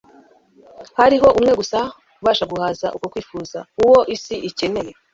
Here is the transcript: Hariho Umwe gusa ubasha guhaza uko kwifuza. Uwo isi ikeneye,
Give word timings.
Hariho 0.99 1.27
Umwe 1.37 1.51
gusa 1.59 1.79
ubasha 2.21 2.43
guhaza 2.51 2.87
uko 2.95 3.05
kwifuza. 3.13 3.59
Uwo 3.83 3.99
isi 4.15 4.35
ikeneye, 4.49 4.91